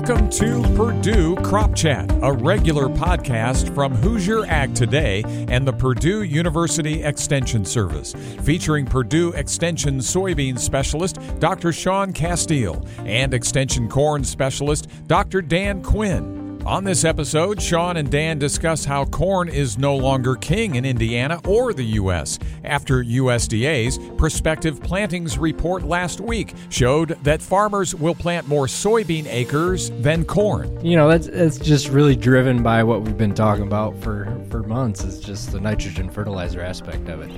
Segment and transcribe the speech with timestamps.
[0.00, 6.22] Welcome to Purdue Crop Chat, a regular podcast from Hoosier Ag Today and the Purdue
[6.22, 11.70] University Extension Service, featuring Purdue Extension soybean specialist Dr.
[11.70, 15.42] Sean Casteel and Extension corn specialist Dr.
[15.42, 16.39] Dan Quinn.
[16.66, 21.40] On this episode, Sean and Dan discuss how corn is no longer king in Indiana
[21.48, 22.38] or the U.S.
[22.64, 29.90] after USDA's prospective plantings report last week showed that farmers will plant more soybean acres
[30.02, 30.84] than corn.
[30.84, 34.62] You know, that's that's just really driven by what we've been talking about for for
[34.62, 35.02] months.
[35.02, 37.30] Is just the nitrogen fertilizer aspect of it.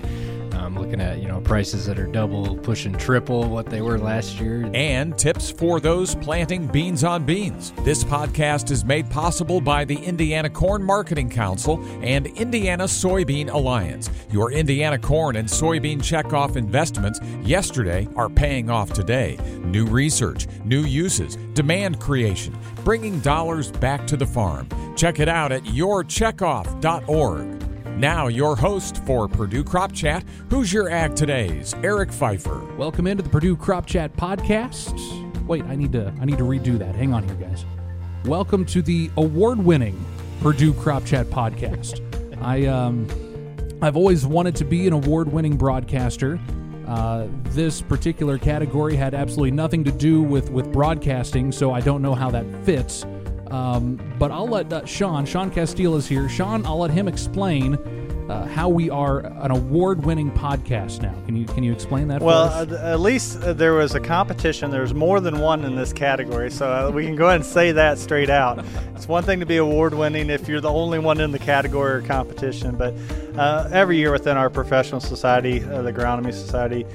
[0.54, 4.40] I'm looking at you know prices that are double, pushing triple what they were last
[4.40, 7.72] year, and tips for those planting beans on beans.
[7.84, 14.08] This podcast is made possible by the Indiana Corn Marketing Council and Indiana Soybean Alliance.
[14.30, 19.36] Your Indiana corn and soybean checkoff investments yesterday are paying off today.
[19.64, 24.66] New research, new uses, demand creation, bringing dollars back to the farm.
[24.96, 27.98] Check it out at yourcheckoff.org.
[27.98, 32.64] Now, your host for Purdue Crop Chat, Hoosier Ag Today's Eric Pfeiffer.
[32.76, 34.98] Welcome into the Purdue Crop Chat podcast.
[35.46, 36.94] Wait, I need to I need to redo that.
[36.94, 37.66] Hang on here, guys.
[38.26, 39.98] Welcome to the award-winning
[40.42, 42.00] Purdue Crop Chat podcast.
[42.40, 43.08] I um
[43.82, 46.38] I've always wanted to be an award-winning broadcaster.
[46.86, 52.00] Uh, this particular category had absolutely nothing to do with with broadcasting, so I don't
[52.00, 53.04] know how that fits.
[53.50, 56.28] Um, but I'll let uh, Sean, Sean Casteel is here.
[56.28, 57.76] Sean, I'll let him explain
[58.28, 61.14] uh, how we are an award-winning podcast now.
[61.26, 62.22] Can you can you explain that?
[62.22, 64.70] Well, uh, at least uh, there was a competition.
[64.70, 67.72] There's more than one in this category, so uh, we can go ahead and say
[67.72, 68.64] that straight out.
[69.02, 72.02] It's one thing to be award-winning if you're the only one in the category or
[72.02, 72.94] competition, but
[73.36, 76.86] uh, every year within our professional society, uh, the Agronomy Society,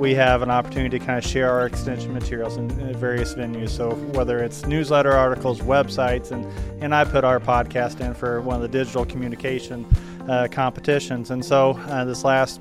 [0.00, 3.68] we have an opportunity to kind of share our extension materials in, in various venues.
[3.68, 6.46] So whether it's newsletter articles, websites, and
[6.82, 9.84] and I put our podcast in for one of the digital communication
[10.48, 11.30] competitions.
[11.30, 12.60] And so uh, this last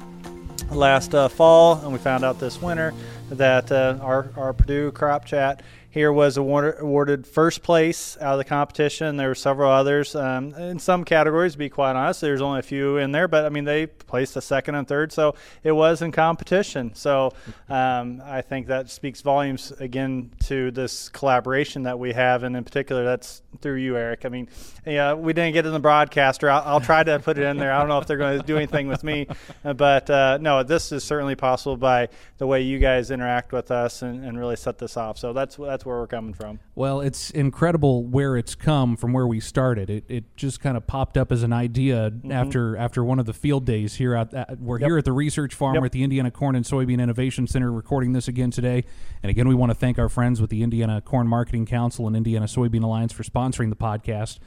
[0.71, 2.93] last uh, fall, and we found out this winter
[3.29, 5.61] that uh, our, our Purdue Crop Chat
[5.95, 9.15] here was awarded, awarded first place out of the competition.
[9.15, 11.53] There were several others um, in some categories.
[11.53, 14.35] To be quite honest, there's only a few in there, but I mean they placed
[14.35, 16.93] a second and third, so it was in competition.
[16.95, 17.31] So
[17.69, 22.65] um, I think that speaks volumes again to this collaboration that we have, and in
[22.65, 24.25] particular, that's through you, Eric.
[24.25, 24.49] I mean,
[24.85, 26.49] yeah, we didn't get in the broadcaster.
[26.49, 27.71] I'll, I'll try to put it in there.
[27.71, 29.27] I don't know if they're going to do anything with me,
[29.63, 34.01] but uh, no, this is certainly possible by the way you guys interact with us
[34.01, 35.17] and, and really set this off.
[35.17, 36.59] So that's that's where we're coming from.
[36.75, 39.89] Well, it's incredible where it's come from where we started.
[39.89, 42.31] It, it just kind of popped up as an idea mm-hmm.
[42.31, 44.87] after after one of the field days here at, at we're yep.
[44.87, 45.75] here at the research farm.
[45.75, 45.81] Yep.
[45.81, 48.83] We're at the Indiana Corn and Soybean Innovation Center recording this again today.
[49.23, 52.15] And again, we want to thank our friends with the Indiana Corn Marketing Council and
[52.15, 54.39] Indiana Soybean Alliance for sponsoring the podcast.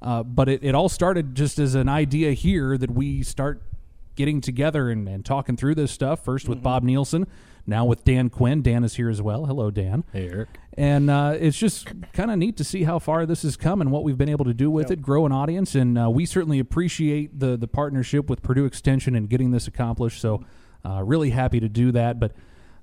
[0.00, 3.62] Uh, but it, it all started just as an idea here that we start
[4.16, 6.24] getting together and, and talking through this stuff.
[6.24, 6.64] First with mm-hmm.
[6.64, 7.26] Bob Nielsen,
[7.66, 8.62] now with Dan Quinn.
[8.62, 9.46] Dan is here as well.
[9.46, 10.04] Hello, Dan.
[10.12, 10.48] Hey, Eric.
[10.76, 13.92] And uh, it's just kind of neat to see how far this has come and
[13.92, 14.98] what we've been able to do with yep.
[14.98, 15.74] it, grow an audience.
[15.74, 20.20] And uh, we certainly appreciate the the partnership with Purdue Extension and getting this accomplished.
[20.20, 20.44] So,
[20.84, 22.18] uh, really happy to do that.
[22.18, 22.32] But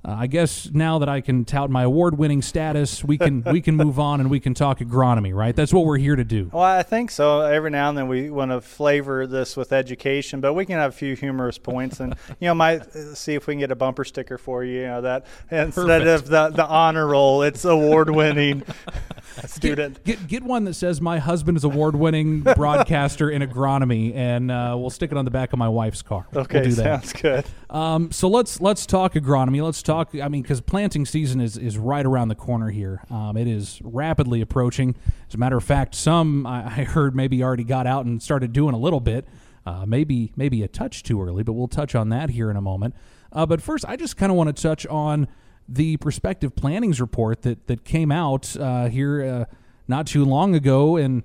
[0.03, 3.75] uh, I guess now that I can tout my award-winning status, we can we can
[3.75, 5.55] move on and we can talk agronomy, right?
[5.55, 6.49] That's what we're here to do.
[6.51, 7.41] Well, I think so.
[7.41, 10.89] Every now and then we want to flavor this with education, but we can have
[10.89, 13.75] a few humorous points, and you know, might uh, see if we can get a
[13.75, 14.81] bumper sticker for you.
[14.81, 16.07] You know that instead Perfect.
[16.07, 18.63] of the the honor roll, it's award-winning
[19.45, 20.03] student.
[20.03, 24.75] Get, get, get one that says my husband is award-winning broadcaster in agronomy, and uh,
[24.79, 26.25] we'll stick it on the back of my wife's car.
[26.35, 27.05] Okay, we'll do that.
[27.05, 27.45] sounds good.
[27.69, 29.63] Um, so let's let's talk agronomy.
[29.63, 29.90] Let's talk.
[29.91, 33.03] I mean, because planting season is is right around the corner here.
[33.09, 34.95] Um, it is rapidly approaching.
[35.27, 38.53] As a matter of fact, some I, I heard maybe already got out and started
[38.53, 39.27] doing a little bit.
[39.65, 42.61] Uh, maybe maybe a touch too early, but we'll touch on that here in a
[42.61, 42.95] moment.
[43.31, 45.27] Uh, but first, I just kind of want to touch on
[45.69, 49.55] the prospective plantings report that that came out uh, here uh,
[49.87, 50.97] not too long ago.
[50.97, 51.23] And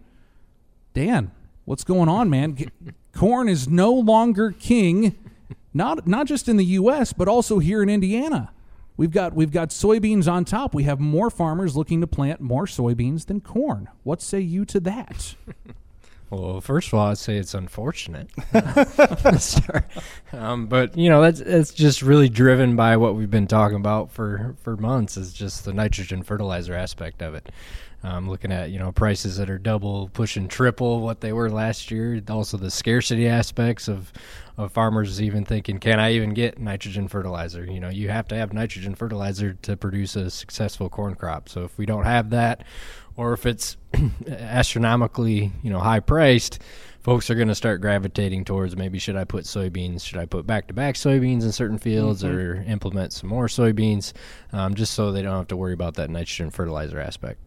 [0.93, 1.31] Dan,
[1.65, 2.57] what's going on, man?
[3.13, 5.17] Corn is no longer king
[5.77, 7.13] not not just in the U.S.
[7.13, 8.51] but also here in Indiana.
[8.97, 10.75] We've got we've got soybeans on top.
[10.75, 13.89] We have more farmers looking to plant more soybeans than corn.
[14.03, 15.35] What say you to that?
[16.29, 18.29] Well, first of all, I'd say it's unfortunate.
[20.33, 24.11] um, but you know, that's that's just really driven by what we've been talking about
[24.11, 25.17] for for months.
[25.17, 27.49] Is just the nitrogen fertilizer aspect of it.
[28.07, 31.91] Um, looking at you know prices that are double, pushing triple what they were last
[31.91, 32.23] year.
[32.29, 34.13] Also the scarcity aspects of
[34.57, 37.65] of farmers even thinking, can I even get nitrogen fertilizer?
[37.65, 41.49] You know, you have to have nitrogen fertilizer to produce a successful corn crop.
[41.49, 42.63] So if we don't have that,
[43.17, 43.77] or if it's
[44.29, 46.61] astronomically, you know, high priced,
[47.07, 50.05] folks are going to start gravitating towards maybe should I put soybeans?
[50.05, 52.37] Should I put back to back soybeans in certain fields Mm-hmm.
[52.37, 54.13] or implement some more soybeans
[54.53, 57.41] um, just so they don't have to worry about that nitrogen fertilizer aspect?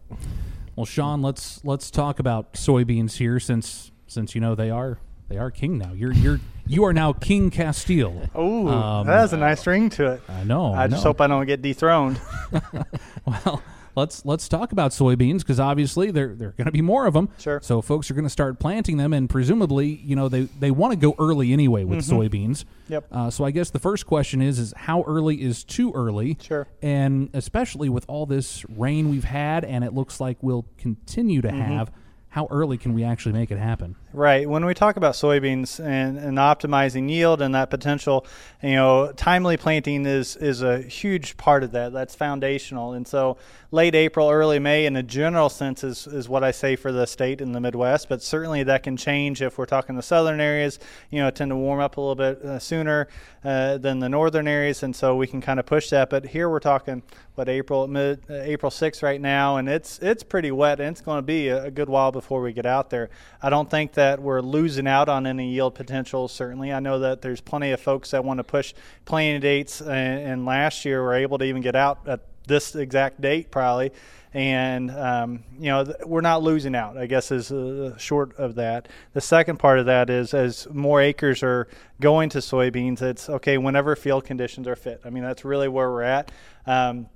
[0.76, 4.98] Well, Sean, let's let's talk about soybeans here since since you know they are
[5.28, 5.92] they are king now.
[5.92, 8.30] You're you're you are now King Casteel.
[8.34, 10.22] Oh, Um, that has a nice ring to it.
[10.28, 10.72] I know.
[10.72, 11.10] I just know.
[11.10, 12.18] hope I don't get dethroned.
[13.26, 13.62] Well,
[14.00, 17.14] let's let's talk about soybeans because obviously there there are going to be more of
[17.14, 17.28] them.
[17.38, 17.60] Sure.
[17.62, 20.92] So folks are going to start planting them, and presumably, you know, they they want
[20.92, 22.64] to go early anyway with soybeans.
[22.64, 22.92] Mm-hmm.
[22.94, 23.06] Yep.
[23.12, 26.36] Uh, so I guess the first question is is how early is too early?
[26.40, 26.66] Sure.
[26.82, 31.48] And especially with all this rain we've had, and it looks like we'll continue to
[31.48, 31.60] Mm-hmm.
[31.60, 31.92] have.
[32.28, 33.96] How early can we actually make it happen?
[34.12, 34.48] Right.
[34.48, 38.26] When we talk about soybeans and, and optimizing yield and that potential,
[38.60, 41.92] you know, timely planting is is a huge part of that.
[41.92, 42.94] That's foundational.
[42.94, 43.36] And so
[43.72, 47.06] late April, early May in a general sense is, is what I say for the
[47.06, 50.78] state in the Midwest, but certainly that can change if we're talking the southern areas,
[51.10, 53.08] you know, tend to warm up a little bit uh, sooner
[53.44, 54.82] uh, than the northern areas.
[54.82, 56.10] And so we can kind of push that.
[56.10, 57.02] But here we're talking,
[57.36, 61.00] what, April, mid, uh, April 6th right now, and it's, it's pretty wet and it's
[61.00, 63.08] going to be a, a good while before we get out there.
[63.40, 66.26] I don't think that we're losing out on any yield potential.
[66.26, 68.72] Certainly, I know that there's plenty of folks that want to push
[69.04, 72.74] planting dates, and, and last year we were able to even get out at this
[72.74, 73.92] exact date probably.
[74.32, 76.96] And um, you know th- we're not losing out.
[76.96, 78.88] I guess is uh, short of that.
[79.12, 81.68] The second part of that is as more acres are
[82.00, 85.02] going to soybeans, it's okay whenever field conditions are fit.
[85.04, 86.32] I mean that's really where we're at.
[86.64, 87.08] Um,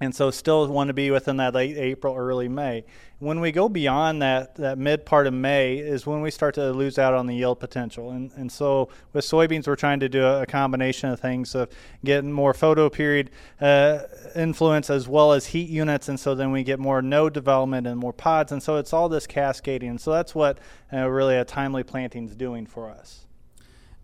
[0.00, 2.84] and so still want to be within that late April, early May.
[3.18, 6.70] When we go beyond that, that mid part of May is when we start to
[6.70, 8.10] lose out on the yield potential.
[8.10, 11.70] And, and so with soybeans, we're trying to do a, a combination of things of
[12.04, 14.00] getting more photo period uh,
[14.34, 16.10] influence as well as heat units.
[16.10, 18.52] And so then we get more node development and more pods.
[18.52, 19.96] And so it's all this cascading.
[19.96, 20.58] So that's what
[20.92, 23.24] uh, really a timely planting is doing for us.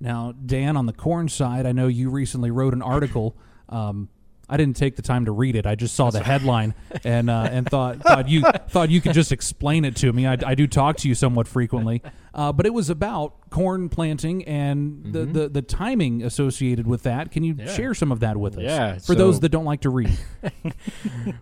[0.00, 3.36] Now, Dan, on the corn side, I know you recently wrote an article.
[3.68, 4.08] Um,
[4.52, 5.66] I didn't take the time to read it.
[5.66, 9.32] I just saw the headline and uh, and thought thought you thought you could just
[9.32, 10.26] explain it to me.
[10.26, 12.02] I, I do talk to you somewhat frequently,
[12.34, 17.30] uh, but it was about corn planting and the, the, the timing associated with that.
[17.30, 18.62] Can you share some of that with us?
[18.62, 20.16] Yeah, for those that don't like to read.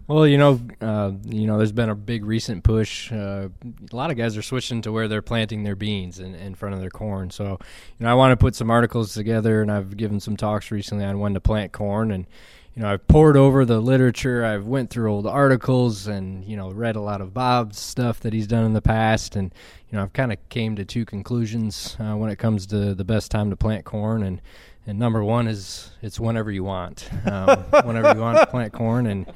[0.06, 3.12] Well, you know, uh, you know, there's been a big recent push.
[3.12, 3.48] Uh,
[3.92, 6.74] a lot of guys are switching to where they're planting their beans in, in front
[6.74, 7.30] of their corn.
[7.30, 7.58] So,
[7.98, 11.04] you know, I want to put some articles together, and I've given some talks recently
[11.04, 12.10] on when to plant corn.
[12.10, 12.26] And
[12.74, 14.44] you know, I've poured over the literature.
[14.44, 18.32] I've went through old articles, and you know, read a lot of Bob's stuff that
[18.32, 19.36] he's done in the past.
[19.36, 19.52] And
[19.90, 23.04] you know, I've kind of came to two conclusions uh, when it comes to the
[23.04, 24.22] best time to plant corn.
[24.22, 24.40] And
[24.86, 29.06] and number one is it's whenever you want, um, whenever you want to plant corn,
[29.06, 29.30] and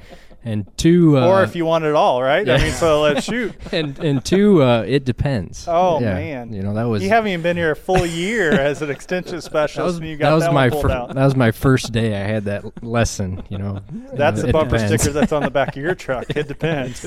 [0.45, 2.47] and two, uh, or if you want it all, right?
[2.47, 3.53] I mean, so let's shoot.
[3.71, 5.65] and and two, uh, it depends.
[5.67, 6.53] Oh, Yeah, man.
[6.53, 9.35] you know that was You haven't even been here a full year as an extension
[9.37, 11.15] that specialist, was, and you that got was that, my fir- out.
[11.15, 12.13] that was my first day.
[12.15, 13.43] I had that lesson.
[13.49, 13.81] You know,
[14.13, 15.01] That's Uh, the it bumper depends.
[15.01, 16.29] sticker that's on the back of your truck.
[16.29, 17.05] It depends.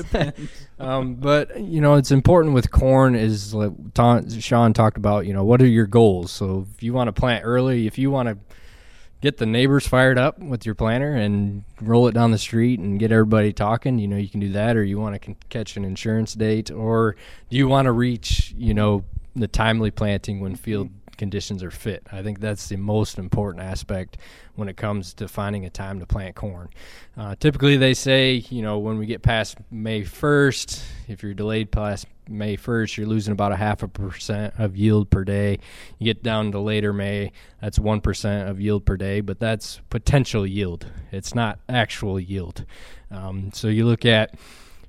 [0.79, 5.25] Um, but you know, it's important with corn is like Ta- Sean talked about.
[5.25, 6.31] You know, what are your goals?
[6.31, 8.37] So if you want to plant early, if you want to
[9.21, 12.99] get the neighbors fired up with your planter and roll it down the street and
[12.99, 14.77] get everybody talking, you know, you can do that.
[14.77, 17.15] Or you want to catch an insurance date, or
[17.49, 19.03] do you want to reach, you know,
[19.35, 20.89] the timely planting when field
[21.19, 22.07] conditions are fit.
[22.11, 24.17] I think that's the most important aspect
[24.55, 26.69] when it comes to finding a time to plant corn.
[27.15, 31.71] Uh, typically, they say, you know, when we get past May 1st, if you're delayed
[31.71, 35.59] past May 1st, you're losing about a half a percent of yield per day.
[35.97, 37.31] You get down to later May,
[37.61, 40.85] that's 1% of yield per day, but that's potential yield.
[41.11, 42.65] It's not actual yield.
[43.11, 44.35] Um, so you look at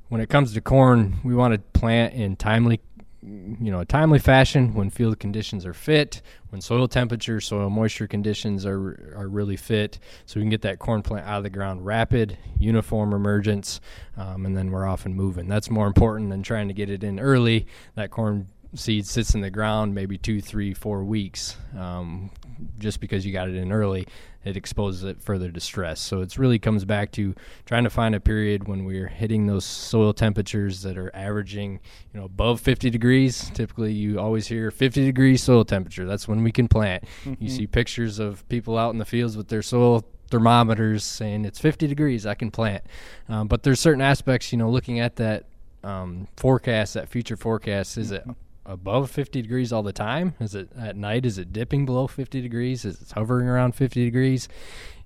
[0.09, 2.81] when it comes to corn, we want to plant in timely
[3.23, 8.07] you know, a timely fashion when field conditions are fit, when soil temperature, soil moisture
[8.07, 11.51] conditions are are really fit, so we can get that corn plant out of the
[11.51, 13.81] ground rapid, uniform emergence,
[14.17, 15.49] um, and then we're off and moving.
[15.49, 17.67] That's more important than trying to get it in early.
[17.95, 21.57] That corn seed sits in the ground maybe two, three, four weeks.
[21.77, 22.31] Um,
[22.79, 24.07] just because you got it in early,
[24.45, 26.01] it exposes it further to stress.
[26.01, 27.35] So it really comes back to
[27.67, 31.81] trying to find a period when we're hitting those soil temperatures that are averaging,
[32.13, 33.51] you know, above 50 degrees.
[33.55, 36.07] Typically, you always hear 50 degrees soil temperature.
[36.07, 37.05] That's when we can plant.
[37.39, 41.59] You see pictures of people out in the fields with their soil thermometers saying it's
[41.59, 42.85] 50 degrees, I can plant.
[43.29, 45.45] Um, but there's certain aspects, you know, looking at that
[45.83, 48.25] um, forecast, that future forecast, is it
[48.71, 50.35] above 50 degrees all the time?
[50.41, 51.27] Is it at night?
[51.27, 52.85] Is it dipping below 50 degrees?
[52.85, 54.49] Is it hovering around 50 degrees?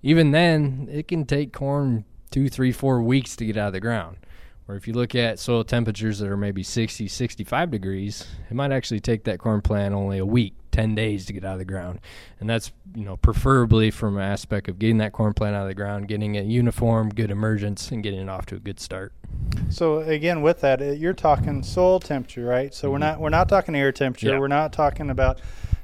[0.02, 3.80] Even then, it can take corn two, three, four weeks to get out of the
[3.80, 4.18] ground.
[4.66, 8.72] Or if you look at soil temperatures that are maybe 60, 65 degrees, it might
[8.72, 11.66] actually take that corn plant only a week, 10 days to get out of the
[11.66, 12.00] ground.
[12.40, 15.68] And that's, you know, preferably from an aspect of getting that corn plant out of
[15.68, 19.12] the ground, getting it uniform, good emergence, and getting it off to a good start.
[19.68, 22.72] So again, with that, you're talking soil temperature, right?
[22.72, 22.92] So mm-hmm.
[22.92, 24.30] we're not we're not talking air temperature.
[24.30, 24.38] Yeah.
[24.38, 25.40] We're not talking about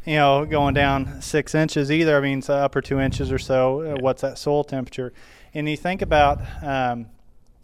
[0.06, 2.16] you know going down six inches either.
[2.16, 3.80] I mean, it's upper two inches or so.
[3.80, 3.94] Uh, yeah.
[4.00, 5.12] What's that soil temperature?
[5.52, 7.06] And you think about um,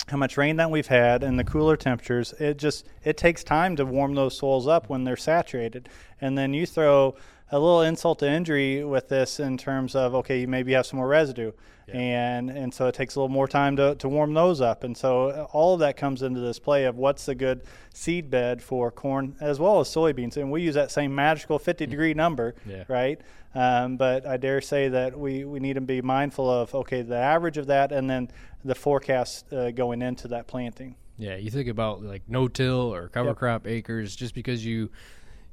[0.08, 3.74] how much rain that we've had and the cooler temperatures it just it takes time
[3.76, 5.88] to warm those soils up when they're saturated
[6.20, 7.14] and then you throw
[7.50, 10.98] a little insult to injury with this in terms of okay you maybe have some
[10.98, 11.52] more residue
[11.88, 11.94] yeah.
[11.96, 14.96] and and so it takes a little more time to, to warm those up and
[14.96, 17.62] so all of that comes into this play of what's the good
[17.94, 21.86] seed bed for corn as well as soybeans and we use that same magical 50
[21.86, 21.90] mm.
[21.90, 22.84] degree number yeah.
[22.88, 23.20] right
[23.54, 27.16] um, but I dare say that we, we need to be mindful of okay the
[27.16, 28.28] average of that and then
[28.66, 30.96] the forecast uh, going into that planting.
[31.18, 33.36] Yeah, you think about like no-till or cover yep.
[33.36, 34.14] crop acres.
[34.14, 34.90] Just because you,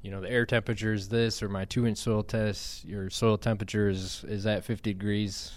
[0.01, 3.89] you know, the air temperature is this, or my two-inch soil test, your soil temperature
[3.89, 5.51] is is at 50 degrees.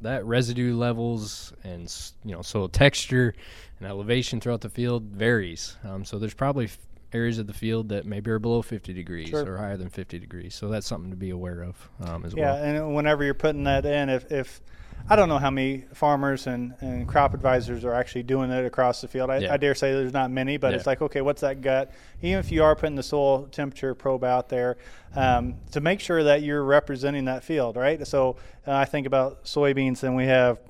[0.00, 1.92] That residue levels and
[2.24, 3.34] you know soil texture
[3.78, 5.76] and elevation throughout the field varies.
[5.84, 6.70] Um, so there's probably
[7.12, 9.54] areas of the field that maybe are below 50 degrees sure.
[9.54, 10.54] or higher than 50 degrees.
[10.54, 12.64] So that's something to be aware of um, as yeah, well.
[12.64, 14.60] Yeah, and whenever you're putting that in, if, if
[15.08, 19.00] I don't know how many farmers and, and crop advisors are actually doing it across
[19.00, 19.30] the field.
[19.30, 19.54] I, yeah.
[19.54, 20.76] I dare say there's not many, but yeah.
[20.76, 21.92] it's like, okay, what's that gut?
[22.22, 24.76] Even if you are putting the soil temperature probe out there,
[25.14, 28.06] um, to make sure that you're representing that field, right?
[28.06, 30.60] So uh, I think about soybeans, and we have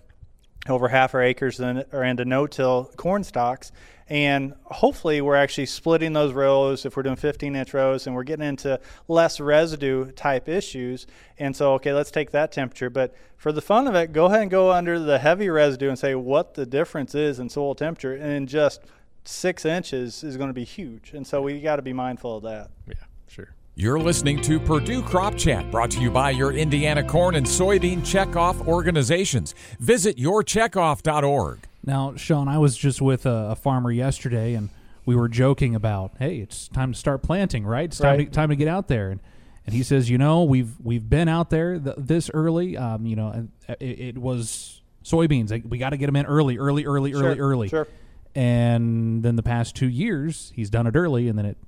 [0.68, 3.72] over half our acres in, are into no-till corn stalks,
[4.08, 8.24] and hopefully we're actually splitting those rows if we're doing 15 inch rows and we're
[8.24, 11.06] getting into less residue type issues.
[11.38, 12.90] And so okay let's take that temperature.
[12.90, 15.98] But for the fun of it go ahead and go under the heavy residue and
[15.98, 18.14] say what the difference is in soil temperature.
[18.14, 18.82] And just
[19.24, 21.12] six inches is going to be huge.
[21.14, 22.70] And so we got to be mindful of that.
[22.86, 22.94] Yeah
[23.32, 23.54] sure.
[23.74, 28.00] You're listening to Purdue Crop Chat, brought to you by your Indiana Corn and Soybean
[28.00, 29.54] Checkoff organizations.
[29.80, 31.66] Visit yourcheckoff.org.
[31.84, 34.70] Now, Sean, I was just with a, a, farmer yesterday, and
[35.04, 37.86] we were joking about, hey, it's time to start planting, right?
[37.86, 38.26] It's time, right.
[38.26, 39.10] To, time to get out there.
[39.10, 39.20] And,
[39.66, 42.76] and he says, you know, we've we've been out there th- this early.
[42.76, 45.64] Um, you know, it, it was soybeans.
[45.64, 47.68] We got to get them in early, early, early, sure, early, early.
[47.68, 47.86] Sure.
[48.34, 51.58] And then the past two years, he's done it early, and then it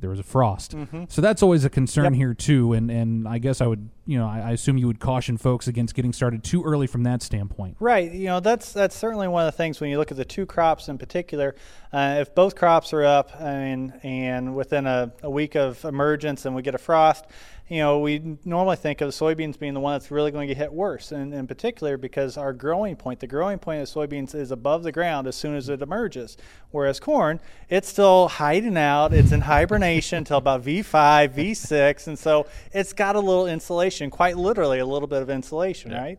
[0.00, 0.74] there was a frost.
[0.74, 1.04] Mm-hmm.
[1.08, 2.14] So that's always a concern yep.
[2.14, 2.72] here too.
[2.72, 5.68] And and I guess I would you know I, I, assume you would caution folks
[5.68, 7.76] against getting started too early from that standpoint.
[7.78, 8.10] Right.
[8.10, 10.46] You know that's that's certainly one of the things when you look at the two
[10.46, 11.54] crops in particular.
[11.92, 16.46] Uh, if both crops are up, I mean, and within a, a week of emergence,
[16.46, 17.24] and we get a frost,
[17.70, 20.60] you know, we normally think of soybeans being the one that's really going to get
[20.60, 24.50] hit worse, and in particular because our growing point, the growing point of soybeans is
[24.50, 26.36] above the ground as soon as it emerges.
[26.72, 32.48] Whereas corn, it's still hiding out, it's in hibernation until about V5, V6, and so
[32.72, 36.02] it's got a little insulation, quite literally a little bit of insulation, yeah.
[36.02, 36.18] right?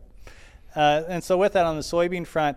[0.74, 2.56] Uh, and so with that on the soybean front,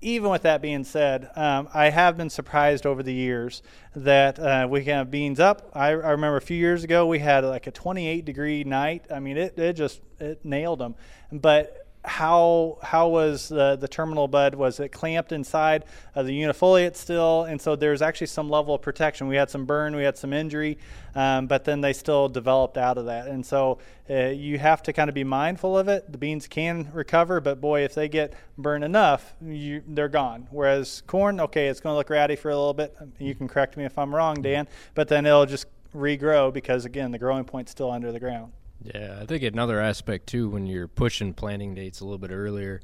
[0.00, 3.62] even with that being said, um, I have been surprised over the years
[3.96, 5.70] that uh, we can have beans up.
[5.74, 9.06] I, I, remember a few years ago we had like a 28 degree night.
[9.10, 10.94] I mean, it, it just it nailed them.
[11.32, 14.54] But how how was the, the terminal bud?
[14.54, 15.84] Was it clamped inside
[16.14, 17.44] of the unifoliate still?
[17.44, 19.28] And so there's actually some level of protection.
[19.28, 20.78] We had some burn we had some injury
[21.14, 23.28] um, but then they still developed out of that.
[23.28, 26.10] And so uh, you have to kind of be mindful of it.
[26.10, 30.48] The beans can recover but boy if they get burned enough you, they're gone.
[30.50, 32.96] Whereas corn okay it's going to look ratty for a little bit.
[33.18, 37.10] You can correct me if i'm wrong dan but then it'll just regrow because again
[37.12, 40.88] the growing point's still under the ground yeah, I think another aspect too when you're
[40.88, 42.80] pushing planting dates a little bit earlier.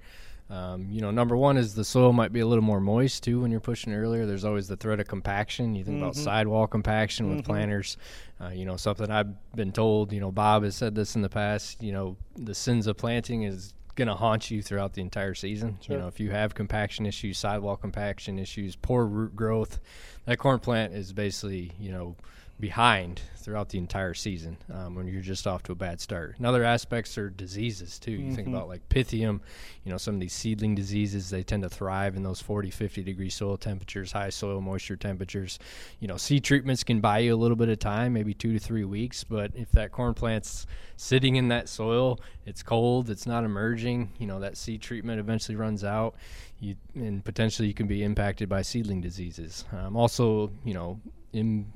[0.51, 3.41] Um, you know, number one is the soil might be a little more moist too
[3.41, 4.27] when you're pushing earlier.
[4.27, 5.75] There's always the threat of compaction.
[5.75, 6.05] You think mm-hmm.
[6.05, 7.47] about sidewall compaction with mm-hmm.
[7.47, 7.97] planters.
[8.41, 10.13] Uh, you know, something I've been told.
[10.13, 11.83] You know, Bob has said this in the past.
[11.83, 15.79] You know, the sins of planting is going to haunt you throughout the entire season.
[15.81, 15.97] Sure.
[15.97, 19.81] You know, if you have compaction issues, sidewall compaction issues, poor root growth,
[20.27, 22.17] that corn plant is basically you know
[22.61, 26.35] behind throughout the entire season um, when you're just off to a bad start.
[26.39, 28.13] And other aspects are diseases too.
[28.13, 28.35] You mm-hmm.
[28.35, 29.41] think about like pythium,
[29.85, 33.03] you know, some of these seedling diseases, they tend to thrive in those 40, 50
[33.03, 35.59] degree soil temperatures, high soil moisture temperatures.
[36.01, 38.59] You know, seed treatments can buy you a little bit of time, maybe two to
[38.59, 43.45] three weeks, but if that corn plant's sitting in that soil, it's cold, it's not
[43.45, 46.15] emerging, you know, that seed treatment eventually runs out.
[46.61, 49.67] You, and potentially you can be impacted by seedling diseases.
[49.73, 50.99] Um, also, you know,
[51.35, 51.67] in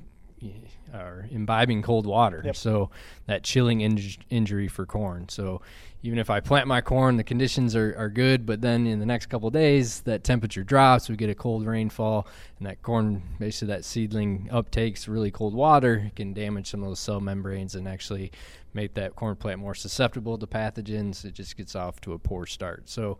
[0.93, 2.41] are imbibing cold water.
[2.45, 2.55] Yep.
[2.55, 2.89] So
[3.27, 5.29] that chilling inj- injury for corn.
[5.29, 5.61] So
[6.01, 9.05] even if I plant my corn, the conditions are, are good, but then in the
[9.05, 12.25] next couple days, that temperature drops, we get a cold rainfall,
[12.57, 16.89] and that corn, basically that seedling uptakes really cold water, it can damage some of
[16.89, 18.31] those cell membranes and actually
[18.73, 21.25] make that corn plant more susceptible to pathogens.
[21.25, 22.87] It just gets off to a poor start.
[22.87, 23.17] So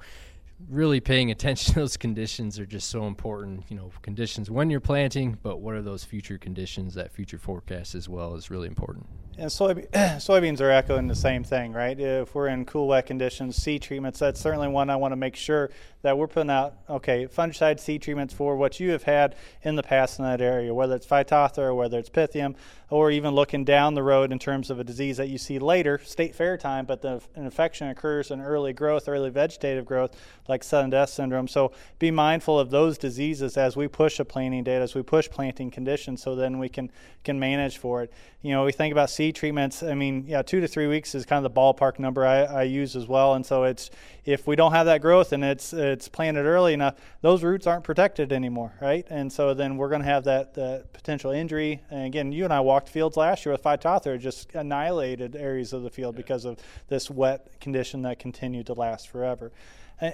[0.67, 3.65] really paying attention to those conditions are just so important.
[3.69, 6.93] You know, conditions when you're planting, but what are those future conditions?
[6.95, 9.07] That future forecast as well is really important.
[9.39, 11.97] And soybe- soybeans are echoing the same thing, right?
[11.97, 15.37] If we're in cool, wet conditions, seed treatments, that's certainly one I want to make
[15.37, 15.69] sure
[16.01, 19.83] that we're putting out, okay, fungicide seed treatments for what you have had in the
[19.83, 22.55] past in that area, whether it's Phytophthora or whether it's Pythium,
[22.89, 25.99] or even looking down the road in terms of a disease that you see later,
[26.03, 30.15] state fair time, but the an infection occurs in early growth, early vegetative growth,
[30.47, 31.47] like sudden death syndrome.
[31.47, 35.29] So be mindful of those diseases as we push a planting date, as we push
[35.29, 36.91] planting conditions, so then we can
[37.23, 38.13] can manage for it.
[38.41, 39.83] You know, we think about seed treatments.
[39.83, 42.63] I mean, yeah, two to three weeks is kind of the ballpark number I, I
[42.63, 43.35] use as well.
[43.35, 43.89] And so it's
[44.25, 47.83] if we don't have that growth and it's it's planted early enough, those roots aren't
[47.83, 49.05] protected anymore, right?
[49.09, 51.81] And so then we're going to have that, that potential injury.
[51.89, 55.83] And again, you and I walked fields last year with Phytophthora, just annihilated areas of
[55.83, 56.21] the field yeah.
[56.21, 56.57] because of
[56.87, 59.51] this wet condition that continued to last forever.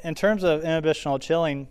[0.03, 1.67] In terms of imbibitional chilling,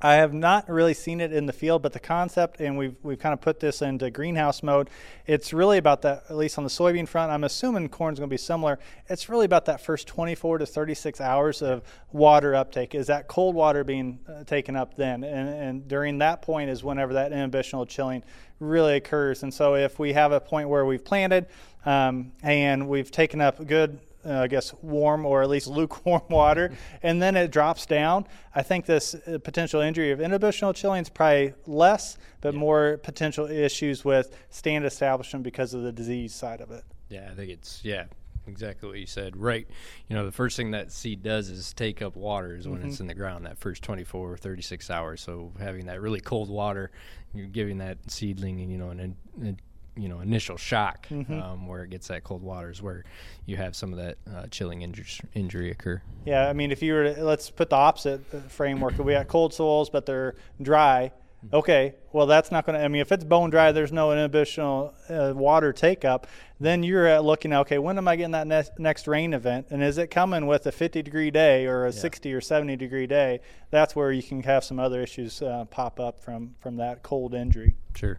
[0.00, 3.18] I have not really seen it in the field, but the concept, and we've we've
[3.18, 4.90] kind of put this into greenhouse mode.
[5.26, 7.32] It's really about that, at least on the soybean front.
[7.32, 8.78] I'm assuming corn's going to be similar.
[9.08, 12.94] It's really about that first 24 to 36 hours of water uptake.
[12.94, 15.24] Is that cold water being uh, taken up then?
[15.24, 18.22] And, and during that point is whenever that imbibitional chilling
[18.60, 19.42] really occurs.
[19.42, 21.46] And so if we have a point where we've planted
[21.84, 26.72] um, and we've taken up good uh, I guess, warm or at least lukewarm water,
[27.02, 28.26] and then it drops down.
[28.54, 32.60] I think this uh, potential injury of imbibitional chilling is probably less, but yeah.
[32.60, 36.84] more potential issues with stand establishment because of the disease side of it.
[37.08, 38.04] Yeah, I think it's yeah,
[38.48, 39.36] exactly what you said.
[39.36, 39.68] Right.
[40.08, 42.88] You know, the first thing that seed does is take up water is when mm-hmm.
[42.88, 45.20] it's in the ground that first 24 or 36 hours.
[45.20, 46.90] So having that really cold water,
[47.34, 49.60] you're giving that seedling, you know, an, an
[49.98, 51.40] you know initial shock mm-hmm.
[51.40, 53.04] um, where it gets that cold waters where
[53.46, 56.00] you have some of that uh, chilling injury, injury occur.
[56.24, 58.98] Yeah, I mean, if you were to, let's put the opposite framework.
[58.98, 61.12] we got cold soils, but they're dry.
[61.44, 61.56] Mm-hmm.
[61.56, 62.84] Okay, well that's not going to.
[62.84, 66.26] I mean, if it's bone dry, there's no imbibitional uh, water take up.
[66.58, 67.52] Then you're looking.
[67.52, 69.68] Okay, when am I getting that ne- next rain event?
[69.70, 72.00] And is it coming with a 50 degree day or a yeah.
[72.00, 73.40] 60 or 70 degree day?
[73.70, 77.34] That's where you can have some other issues uh, pop up from from that cold
[77.34, 77.76] injury.
[77.94, 78.18] Sure.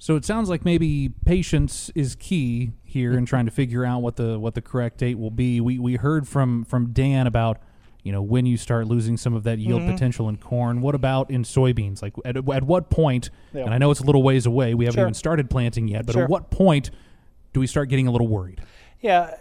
[0.00, 4.16] So it sounds like maybe patience is key here in trying to figure out what
[4.16, 5.60] the what the correct date will be.
[5.60, 7.58] We we heard from from Dan about
[8.02, 9.92] you know when you start losing some of that yield mm-hmm.
[9.92, 10.80] potential in corn.
[10.80, 12.00] What about in soybeans?
[12.00, 13.28] Like at, at what point?
[13.52, 13.64] Yeah.
[13.64, 14.72] And I know it's a little ways away.
[14.72, 15.04] We haven't sure.
[15.04, 16.06] even started planting yet.
[16.06, 16.24] But sure.
[16.24, 16.90] at what point
[17.52, 18.62] do we start getting a little worried?
[19.02, 19.34] Yeah,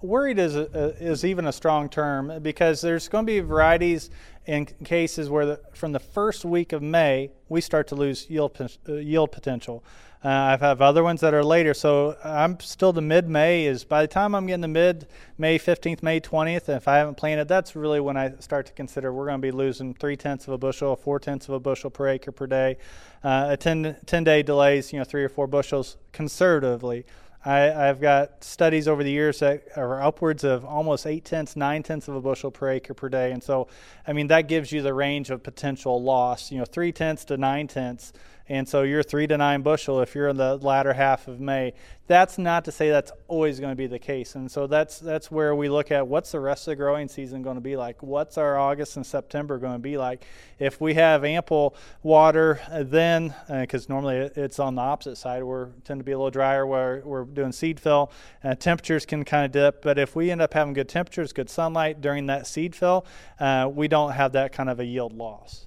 [0.00, 4.08] worried is a, is even a strong term because there's going to be varieties
[4.46, 8.58] in cases where the, from the first week of May we start to lose yield
[8.88, 9.84] uh, yield potential.
[10.26, 13.64] Uh, I've have other ones that are later, so I'm still the mid May.
[13.64, 15.06] Is by the time I'm getting the mid
[15.38, 19.12] May 15th, May 20th, if I haven't planted, that's really when I start to consider
[19.12, 21.90] we're going to be losing three tenths of a bushel, four tenths of a bushel
[21.90, 22.76] per acre per day.
[23.22, 27.06] Uh, a 10, 10 day delays, you know, three or four bushels conservatively.
[27.44, 31.84] I, have got studies over the years that are upwards of almost eight tenths, nine
[31.84, 33.30] tenths of a bushel per acre per day.
[33.30, 33.68] And so,
[34.04, 37.36] I mean, that gives you the range of potential loss, you know, three tenths to
[37.36, 38.12] nine tenths
[38.48, 41.72] and so you're three to nine bushel if you're in the latter half of May.
[42.08, 45.28] That's not to say that's always going to be the case, and so that's that's
[45.28, 48.00] where we look at what's the rest of the growing season going to be like.
[48.00, 50.24] What's our August and September going to be like?
[50.60, 55.42] If we have ample water, uh, then because uh, normally it's on the opposite side,
[55.42, 58.12] we tend to be a little drier where we're doing seed fill,
[58.44, 59.82] uh, temperatures can kind of dip.
[59.82, 63.04] But if we end up having good temperatures, good sunlight during that seed fill,
[63.40, 65.65] uh, we don't have that kind of a yield loss.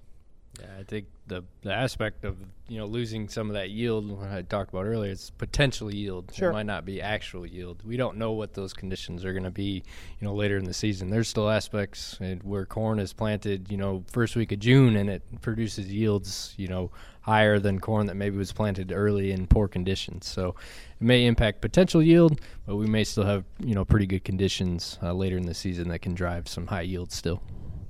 [0.59, 4.29] Yeah, I think the the aspect of you know losing some of that yield what
[4.29, 6.31] I talked about earlier it's potential yield.
[6.33, 6.49] Sure.
[6.49, 7.81] it might not be actual yield.
[7.85, 9.83] We don't know what those conditions are going to be
[10.19, 11.09] you know later in the season.
[11.09, 15.23] There's still aspects where corn is planted you know first week of June and it
[15.41, 16.91] produces yields you know
[17.21, 20.27] higher than corn that maybe was planted early in poor conditions.
[20.27, 20.55] So
[20.99, 24.97] it may impact potential yield but we may still have you know pretty good conditions
[25.01, 27.41] uh, later in the season that can drive some high yield still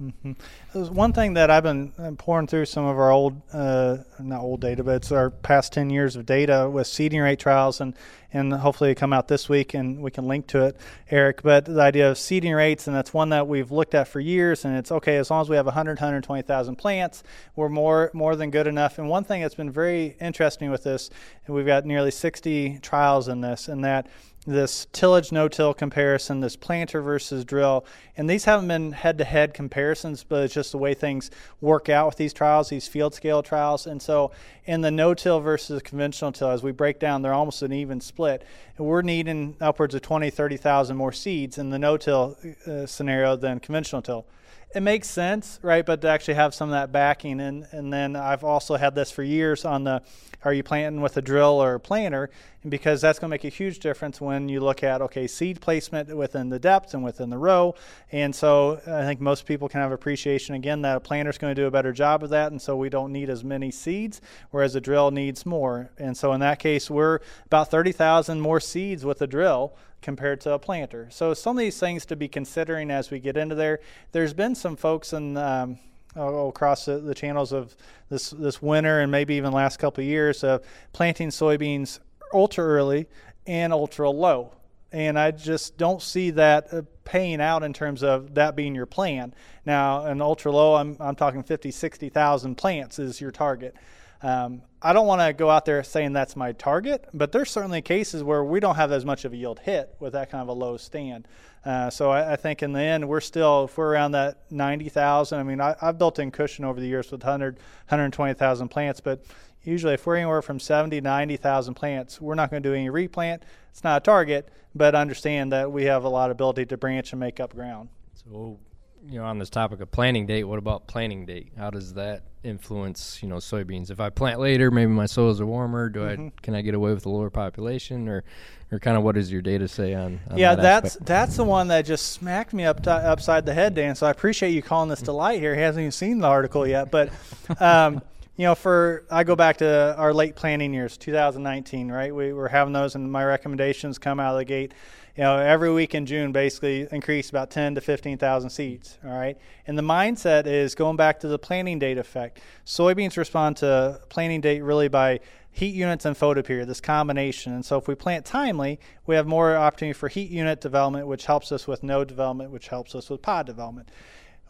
[0.01, 0.95] Mm-hmm.
[0.95, 4.61] One thing that I've been uh, pouring through some of our old, uh, not old
[4.61, 7.93] data, but it's our past 10 years of data with seeding rate trials, and,
[8.31, 10.77] and hopefully come out this week and we can link to it,
[11.09, 11.41] Eric.
[11.43, 14.63] But the idea of seeding rates, and that's one that we've looked at for years,
[14.63, 17.21] and it's okay as long as we have 100, 120,000 plants,
[17.57, 18.99] we're more more than good enough.
[18.99, 21.09] And one thing that's been very interesting with this,
[21.45, 24.07] and we've got nearly 60 trials in this, and that
[24.47, 30.43] this tillage no-till comparison, this planter versus drill, and these haven't been head-to-head comparisons, but
[30.43, 31.29] it's just the way things
[31.61, 33.85] work out with these trials, these field scale trials.
[33.85, 34.31] And so,
[34.65, 38.43] in the no-till versus conventional till, as we break down, they're almost an even split.
[38.77, 44.01] We're needing upwards of 20, 30,000 more seeds in the no-till uh, scenario than conventional
[44.01, 44.25] till
[44.73, 45.85] it makes sense, right?
[45.85, 49.09] But to actually have some of that backing, and and then I've also had this
[49.09, 50.03] for years on the,
[50.43, 52.29] are you planting with a drill or a planter?
[52.67, 56.13] Because that's going to make a huge difference when you look at okay seed placement
[56.15, 57.73] within the depth and within the row.
[58.11, 61.55] And so I think most people can have appreciation again that a planter is going
[61.55, 64.19] to do a better job of that, and so we don't need as many seeds,
[64.51, 65.89] whereas a drill needs more.
[65.97, 70.41] And so in that case, we're about thirty thousand more seeds with a drill compared
[70.41, 71.07] to a planter.
[71.11, 73.79] So some of these things to be considering as we get into there.
[74.11, 75.79] There's been some folks in um,
[76.15, 77.75] across the, the, channels of
[78.09, 81.99] this this winter and maybe even last couple of years of planting soybeans
[82.33, 83.07] ultra early
[83.47, 84.53] and ultra low.
[84.91, 88.85] And I just don't see that uh, paying out in terms of that being your
[88.85, 89.33] plan.
[89.65, 93.75] Now, an ultra low, I'm, I'm talking 50, 60,000 plants is your target.
[94.21, 97.81] Um, I don't want to go out there saying that's my target, but there's certainly
[97.81, 100.47] cases where we don't have as much of a yield hit with that kind of
[100.47, 101.27] a low stand.
[101.65, 105.37] Uh, so I, I, think in the end, we're still, if we're around that 90,000,
[105.37, 109.25] I mean, I, have built in cushion over the years with 100, 120,000 plants, but
[109.63, 113.43] usually if we're anywhere from 70 90,000 plants, we're not going to do any replant.
[113.71, 117.11] It's not a target, but understand that we have a lot of ability to branch
[117.11, 117.89] and make up ground.
[118.13, 118.57] So
[119.07, 121.53] you know, on this topic of planting date, what about planting date?
[121.57, 123.91] How does that influence, you know, soybeans?
[123.91, 125.89] If I plant later, maybe my soils are warmer.
[125.89, 126.27] Do mm-hmm.
[126.27, 128.23] I can I get away with a lower population, or,
[128.71, 130.19] or kind of what does your data say on?
[130.29, 131.05] on yeah, that that's aspect?
[131.05, 133.95] that's the one that just smacked me up t- upside the head, Dan.
[133.95, 135.55] So I appreciate you calling this to light here.
[135.55, 137.09] He hasn't even seen the article yet, but.
[137.59, 138.03] Um,
[138.39, 142.15] you know, for I go back to our late planting years, 2019, right?
[142.15, 144.73] We were having those, and my recommendations come out of the gate
[145.15, 148.97] you know, every week in June basically increased about 10 to 15,000 seeds.
[149.03, 149.37] All right.
[149.67, 152.39] And the mindset is going back to the planting date effect.
[152.65, 155.19] Soybeans respond to planting date really by
[155.51, 157.53] heat units and photoperiod, this combination.
[157.53, 161.25] And so if we plant timely, we have more opportunity for heat unit development, which
[161.25, 163.89] helps us with node development, which helps us with pod development,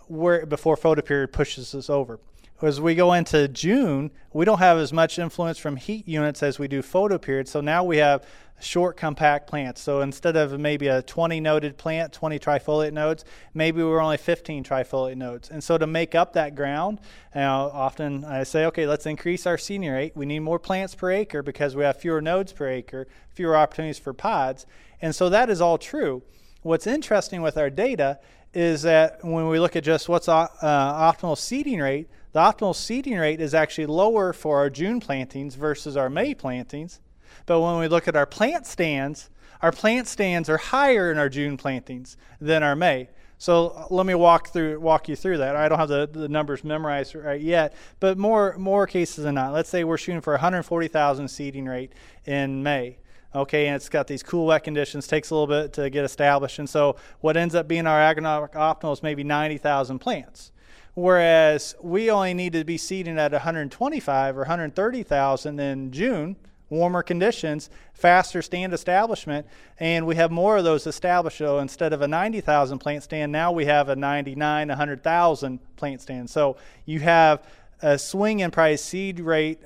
[0.07, 2.19] where before photoperiod pushes us over
[2.61, 6.59] as we go into June, we don't have as much influence from heat units as
[6.59, 7.47] we do photoperiod.
[7.47, 8.25] So now we have
[8.61, 9.81] short compact plants.
[9.81, 14.63] So instead of maybe a 20 noded plant, 20 trifoliate nodes, maybe we're only 15
[14.63, 15.49] trifoliate nodes.
[15.49, 16.99] And so to make up that ground,
[17.33, 20.11] you know, often I say, okay, let's increase our seeding rate.
[20.15, 23.99] We need more plants per acre because we have fewer nodes per acre, fewer opportunities
[23.99, 24.65] for pods.
[25.01, 26.21] And so that is all true.
[26.61, 28.19] What's interesting with our data
[28.53, 33.17] is that when we look at just what's uh, optimal seeding rate, the optimal seeding
[33.17, 36.99] rate is actually lower for our June plantings versus our May plantings.
[37.45, 39.29] But when we look at our plant stands,
[39.61, 43.09] our plant stands are higher in our June plantings than our May.
[43.39, 45.55] So uh, let me walk through walk you through that.
[45.55, 49.53] I don't have the, the numbers memorized right yet, but more more cases than not.
[49.53, 51.93] Let's say we're shooting for 140,000 seeding rate
[52.25, 52.97] in May.
[53.33, 55.07] Okay, and it's got these cool wet conditions.
[55.07, 58.53] Takes a little bit to get established, and so what ends up being our agronomic
[58.53, 60.51] optimal is maybe 90,000 plants
[60.99, 66.35] whereas we only need to be seeding at 125 or 130,000 in June,
[66.69, 69.47] warmer conditions, faster stand establishment,
[69.79, 71.37] and we have more of those established.
[71.37, 76.29] So instead of a 90,000 plant stand, now we have a 99, 100,000 plant stand.
[76.29, 77.47] So you have
[77.81, 79.59] a swing in price seed rate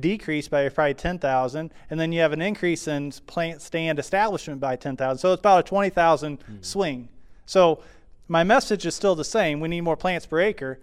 [0.00, 4.74] decrease by probably 10,000 and then you have an increase in plant stand establishment by
[4.74, 6.56] 10,000 so it's about a 20,000 mm-hmm.
[6.62, 7.10] swing
[7.44, 7.82] so
[8.28, 9.60] my message is still the same.
[9.60, 10.80] We need more plants per acre,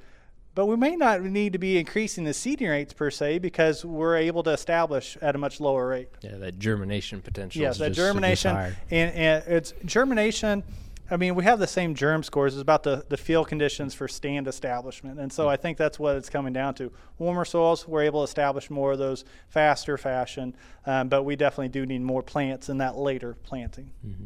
[0.55, 4.17] but we may not need to be increasing the seeding rates per se because we're
[4.17, 6.09] able to establish at a much lower rate.
[6.21, 7.61] Yeah, that germination potential.
[7.61, 8.75] Yes, that just, germination, and,
[9.13, 10.63] and it's germination.
[11.11, 12.53] I mean, we have the same germ scores.
[12.53, 15.19] It's about the, the field conditions for stand establishment.
[15.19, 16.91] And so I think that's what it's coming down to.
[17.17, 21.69] Warmer soils, we're able to establish more of those faster fashion, um, but we definitely
[21.69, 23.91] do need more plants in that later planting.
[24.05, 24.25] Mm-hmm.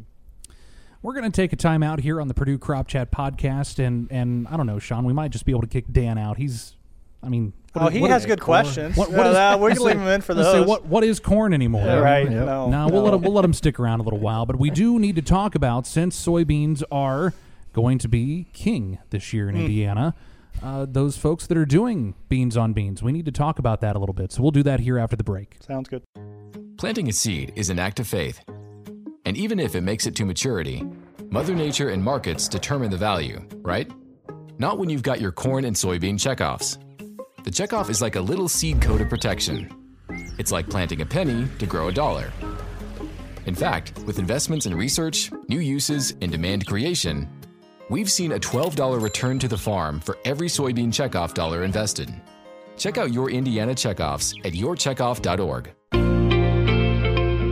[1.04, 4.10] We're going to take a time out here on the Purdue Crop Chat podcast, and
[4.10, 6.38] and I don't know, Sean, we might just be able to kick Dan out.
[6.38, 6.76] He's,
[7.22, 8.62] I mean, oh, he has good corn?
[8.62, 8.96] questions.
[8.96, 10.50] What, what is, uh, we can leave him in for those.
[10.50, 11.84] Say, what what is corn anymore?
[11.84, 12.24] Yeah, right?
[12.24, 12.46] Yep.
[12.46, 14.70] No, no, we'll let him we'll let him stick around a little while, but we
[14.70, 17.34] do need to talk about since soybeans are
[17.74, 20.14] going to be king this year in Indiana.
[20.62, 23.02] Uh, those folks that are doing beans on beans.
[23.02, 24.32] We need to talk about that a little bit.
[24.32, 25.56] So we'll do that here after the break.
[25.60, 26.02] Sounds good.
[26.78, 28.40] Planting a seed is an act of faith.
[29.24, 30.84] And even if it makes it to maturity,
[31.30, 33.90] Mother Nature and markets determine the value, right?
[34.58, 36.78] Not when you've got your corn and soybean checkoffs.
[37.44, 39.70] The checkoff is like a little seed coat of protection.
[40.38, 42.32] It's like planting a penny to grow a dollar.
[43.46, 47.28] In fact, with investments in research, new uses, and demand creation,
[47.90, 52.12] we've seen a $12 return to the farm for every soybean checkoff dollar invested.
[52.78, 55.70] Check out your Indiana checkoffs at yourcheckoff.org.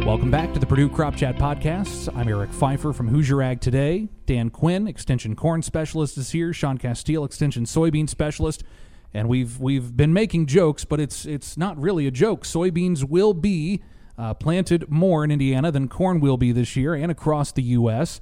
[0.05, 2.15] Welcome back to the Purdue Crop Chat Podcast.
[2.17, 4.09] I'm Eric Pfeiffer from Hoosier Ag Today.
[4.27, 6.53] Dan Quinn, Extension Corn Specialist, is here.
[6.53, 8.65] Sean Casteel, Extension Soybean Specialist.
[9.15, 12.43] And we've we've been making jokes, but it's it's not really a joke.
[12.43, 13.81] Soybeans will be
[14.19, 18.21] uh, planted more in Indiana than corn will be this year and across the U.S.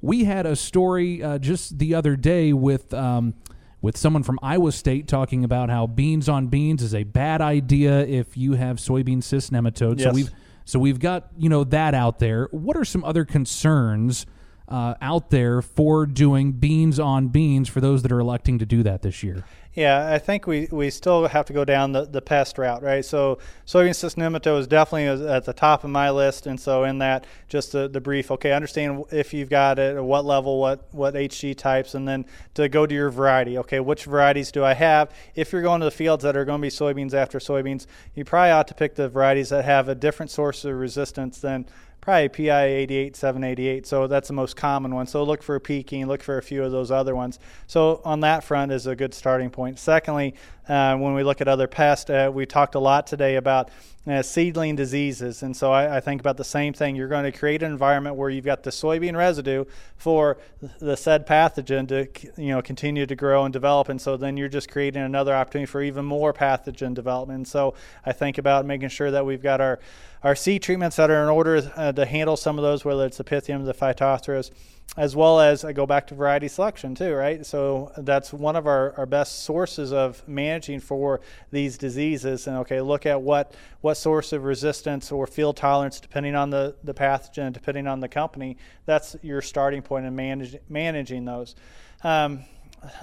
[0.00, 3.34] We had a story uh, just the other day with um,
[3.82, 8.00] with someone from Iowa State talking about how beans on beans is a bad idea
[8.06, 10.00] if you have soybean cyst nematodes.
[10.00, 10.30] So we've
[10.68, 12.46] so we've got you know that out there.
[12.50, 14.26] What are some other concerns
[14.68, 18.82] uh, out there for doing beans on beans for those that are electing to do
[18.82, 19.44] that this year?
[19.78, 23.04] Yeah, I think we, we still have to go down the, the pest route, right?
[23.04, 26.98] So soybean cyst nematode is definitely at the top of my list, and so in
[26.98, 28.32] that, just the, the brief.
[28.32, 32.26] Okay, understand if you've got it, at what level, what what HG types, and then
[32.54, 33.56] to go to your variety.
[33.58, 35.14] Okay, which varieties do I have?
[35.36, 37.86] If you're going to the fields that are going to be soybeans after soybeans,
[38.16, 41.66] you probably ought to pick the varieties that have a different source of resistance than
[42.08, 43.86] probably PI 88, 788.
[43.86, 45.06] So that's the most common one.
[45.06, 47.38] So look for Peking, look for a few of those other ones.
[47.66, 49.78] So on that front is a good starting point.
[49.78, 50.34] Secondly,
[50.70, 53.68] uh, when we look at other pests, uh, we talked a lot today about
[54.08, 55.42] uh, seedling diseases.
[55.42, 56.96] And so I, I think about the same thing.
[56.96, 59.64] You're going to create an environment where you've got the soybean residue
[59.96, 60.38] for
[60.80, 62.08] the said pathogen to
[62.40, 63.88] you know continue to grow and develop.
[63.88, 67.38] And so then you're just creating another opportunity for even more pathogen development.
[67.38, 67.74] And so
[68.06, 69.78] I think about making sure that we've got our
[70.22, 73.18] our seed treatments that are in order uh, to handle some of those, whether it's
[73.18, 74.50] the Pythium, the Phytophthora,
[74.96, 77.44] as well as I go back to variety selection too, right?
[77.44, 81.20] So that's one of our, our best sources of managing for
[81.50, 82.46] these diseases.
[82.46, 86.74] And okay, look at what what source of resistance or field tolerance, depending on the,
[86.82, 91.54] the pathogen, depending on the company, that's your starting point in manage, managing those.
[92.02, 92.44] Um,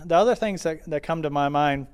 [0.04, 1.88] the other things that, that come to my mind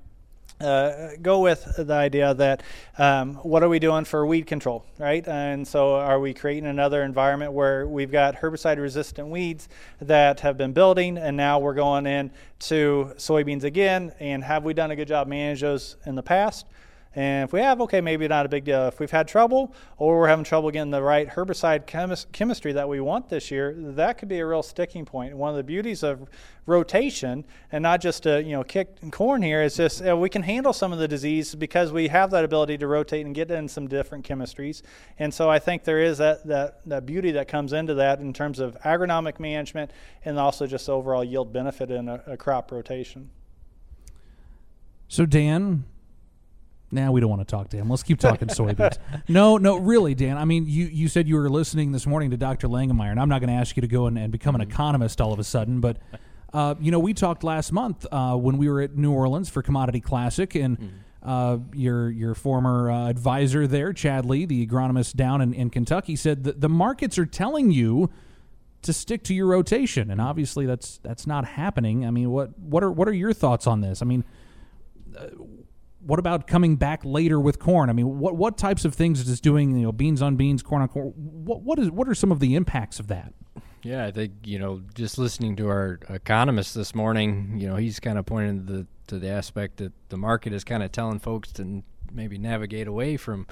[0.62, 2.63] uh, go with the idea that
[2.97, 5.28] um, what are we doing for weed control, right?
[5.28, 9.69] And so, are we creating another environment where we've got herbicide resistant weeds
[10.02, 14.12] that have been building, and now we're going in to soybeans again?
[14.19, 16.65] And have we done a good job managing those in the past?
[17.13, 18.88] And if we have, okay, maybe not a big deal.
[18.88, 22.88] If we've had trouble or we're having trouble getting the right herbicide chemis- chemistry that
[22.88, 25.36] we want this year, that could be a real sticking point.
[25.36, 26.30] One of the beauties of
[26.65, 30.43] rotation and not just to you know kick corn here is just uh, we can
[30.43, 33.67] handle some of the disease because we have that ability to rotate and get in
[33.67, 34.82] some different chemistries.
[35.19, 38.32] And so I think there is that that, that beauty that comes into that in
[38.32, 39.91] terms of agronomic management
[40.24, 43.30] and also just overall yield benefit in a, a crop rotation.
[45.10, 45.84] So Dan,
[46.91, 47.89] now we don't want to talk to him.
[47.89, 48.97] Let's keep talking soybeans.
[49.27, 50.38] No, no, really, Dan.
[50.38, 52.67] I mean, you, you said you were listening this morning to Dr.
[52.67, 55.21] Langemeier, and I'm not going to ask you to go and, and become an economist
[55.21, 55.97] all of a sudden, but
[56.54, 59.62] uh, you know, we talked last month uh, when we were at New Orleans for
[59.62, 65.41] Commodity Classic, and uh, your your former uh, advisor there, Chad Lee, the agronomist down
[65.41, 68.10] in, in Kentucky, said that the markets are telling you
[68.82, 72.06] to stick to your rotation, and obviously that's that's not happening.
[72.06, 74.01] I mean, what what are what are your thoughts on this?
[74.01, 74.25] I mean,
[76.05, 77.89] what about coming back later with corn?
[77.89, 79.75] I mean, what what types of things is this doing?
[79.77, 81.13] You know, beans on beans, corn on corn.
[81.15, 83.33] What what is what are some of the impacts of that?
[83.83, 87.99] Yeah, I think you know, just listening to our economist this morning, you know, he's
[87.99, 91.19] kind of pointing to the to the aspect that the market is kind of telling
[91.19, 91.83] folks to
[92.13, 93.47] maybe navigate away from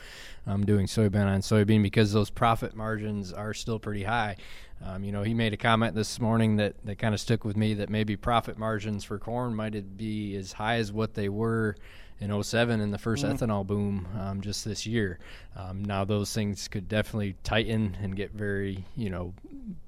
[0.46, 4.36] um, doing soybean on soybean because those profit margins are still pretty high.
[4.84, 7.58] Um, you know, he made a comment this morning that, that kind of stuck with
[7.58, 11.76] me that maybe profit margins for corn might be as high as what they were
[12.22, 15.20] in 07 in the first ethanol boom um, just this year.
[15.56, 19.34] Um, now those things could definitely tighten and get very, you know,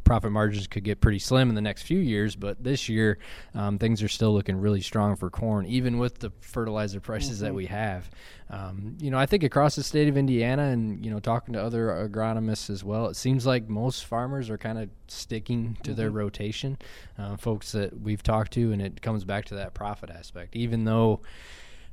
[0.03, 3.17] profit margins could get pretty slim in the next few years, but this year
[3.55, 7.53] um, things are still looking really strong for corn, even with the fertilizer prices that
[7.53, 8.09] we have.
[8.49, 11.63] Um, you know, I think across the state of Indiana and, you know, talking to
[11.63, 16.11] other agronomists as well, it seems like most farmers are kind of sticking to their
[16.11, 16.77] rotation.
[17.17, 20.55] Uh, folks that we've talked to, and it comes back to that profit aspect.
[20.57, 21.21] Even though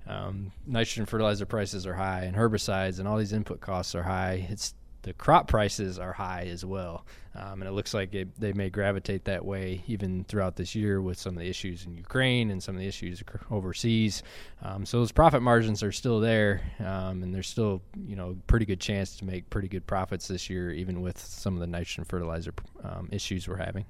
[0.09, 4.47] um, nitrogen fertilizer prices are high and herbicides and all these input costs are high,
[4.51, 7.07] it's the crop prices are high as well.
[7.35, 11.01] Um, and it looks like it, they may gravitate that way even throughout this year
[11.01, 14.23] with some of the issues in Ukraine and some of the issues overseas.
[14.62, 18.67] Um, so those profit margins are still there, um, and there's still you know pretty
[18.67, 22.05] good chance to make pretty good profits this year, even with some of the nitrogen
[22.05, 23.85] fertilizer um, issues we're having.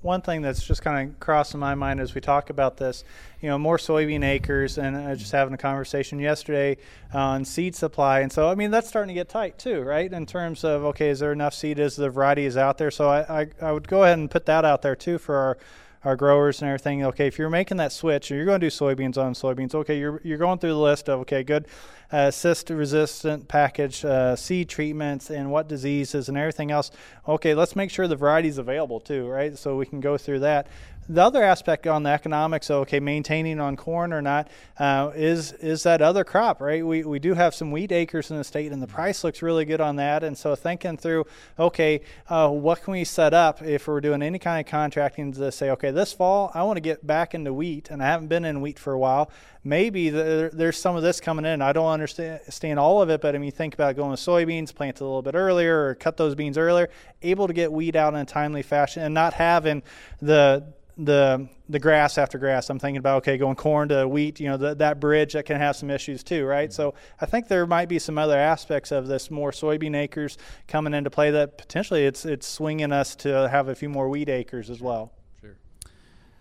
[0.00, 3.02] One thing that's just kind of crossing my mind as we talk about this,
[3.40, 6.78] you know, more soybean acres, and I was just having a conversation yesterday
[7.12, 10.12] on seed supply, and so I mean that's starting to get tight too, right?
[10.12, 11.78] In terms of okay, is there enough seed?
[11.78, 12.87] Is the variety is out there?
[12.90, 15.58] So I, I, I would go ahead and put that out there too for our
[16.04, 17.04] our growers and everything.
[17.04, 19.98] Okay, if you're making that switch, or you're going to do soybeans on soybeans, okay,
[19.98, 21.66] you're you're going through the list of okay, good
[22.12, 26.90] uh, cyst resistant package, uh, seed treatments, and what diseases and everything else.
[27.26, 29.58] Okay, let's make sure the variety is available too, right?
[29.58, 30.68] So we can go through that
[31.08, 35.82] the other aspect on the economics, okay, maintaining on corn or not, uh, is is
[35.84, 36.84] that other crop, right?
[36.84, 39.64] We, we do have some wheat acres in the state, and the price looks really
[39.64, 40.22] good on that.
[40.22, 41.24] And so thinking through,
[41.58, 45.50] okay, uh, what can we set up if we're doing any kind of contracting to
[45.50, 48.44] say, okay, this fall I want to get back into wheat, and I haven't been
[48.44, 49.30] in wheat for a while.
[49.64, 51.60] Maybe the, there's some of this coming in.
[51.62, 55.00] I don't understand all of it, but I mean, think about going with soybeans, plant
[55.00, 56.90] a little bit earlier, or cut those beans earlier,
[57.22, 59.82] able to get wheat out in a timely fashion, and not having
[60.20, 60.64] the
[60.98, 62.68] the the grass after grass.
[62.70, 64.40] I'm thinking about okay, going corn to wheat.
[64.40, 66.68] You know, the, that bridge that can have some issues too, right?
[66.68, 66.74] Mm-hmm.
[66.74, 70.94] So I think there might be some other aspects of this more soybean acres coming
[70.94, 74.70] into play that potentially it's it's swinging us to have a few more wheat acres
[74.70, 75.12] as well.
[75.40, 75.56] Sure.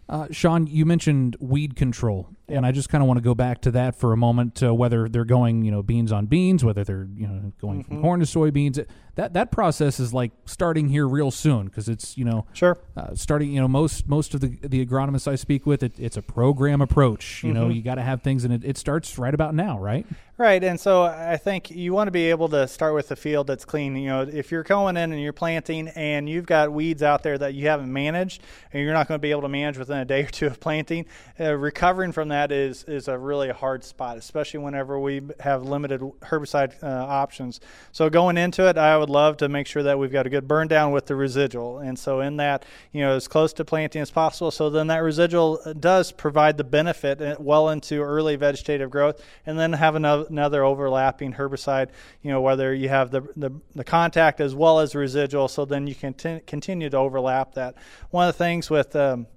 [0.09, 3.61] Uh, Sean, you mentioned weed control and I just kind of want to go back
[3.61, 4.63] to that for a moment.
[4.63, 7.95] Uh, whether they're going, you know, beans on beans, whether they're you know going mm-hmm.
[7.95, 8.85] from corn to soybeans,
[9.17, 13.15] that that process is like starting here real soon because it's you know sure uh,
[13.15, 13.51] starting.
[13.51, 16.81] You know, most most of the the agronomists I speak with, it, it's a program
[16.81, 17.43] approach.
[17.43, 17.59] You mm-hmm.
[17.59, 20.05] know, you got to have things, and it, it starts right about now, right?
[20.39, 23.47] Right, and so I think you want to be able to start with a field
[23.47, 23.95] that's clean.
[23.95, 27.39] You know, if you're going in and you're planting and you've got weeds out there
[27.39, 30.05] that you haven't managed, and you're not going to be able to manage within a
[30.05, 31.07] day or two of planting,
[31.39, 36.01] uh, recovering from that is is a really hard spot, especially whenever we have limited
[36.01, 37.59] herbicide uh, options.
[37.91, 40.47] So going into it, I would love to make sure that we've got a good
[40.47, 44.01] burn down with the residual, and so in that, you know, as close to planting
[44.01, 44.51] as possible.
[44.51, 49.21] So then that residual uh, does provide the benefit uh, well into early vegetative growth,
[49.45, 51.89] and then have another, another overlapping herbicide.
[52.21, 55.87] You know, whether you have the the, the contact as well as residual, so then
[55.87, 57.75] you can t- continue to overlap that.
[58.11, 59.27] One of the things with um,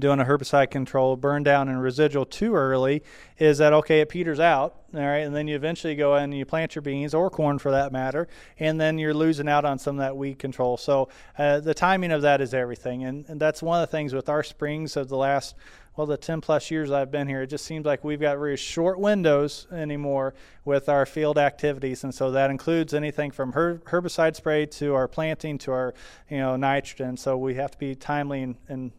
[0.00, 3.02] doing a herbicide control, burn down and residual too early
[3.38, 6.34] is that okay, it peters out, all right, and then you eventually go in and
[6.34, 8.28] you plant your beans or corn for that matter,
[8.58, 10.76] and then you're losing out on some of that weed control.
[10.76, 14.14] So uh, the timing of that is everything, and, and that's one of the things
[14.14, 15.54] with our springs of the last
[15.96, 18.56] well, the 10 plus years I've been here, it just seems like we've got very
[18.56, 22.02] short windows anymore with our field activities.
[22.02, 25.94] And so that includes anything from her- herbicide spray to our planting to our,
[26.28, 27.16] you know, nitrogen.
[27.16, 28.90] So we have to be timely and, and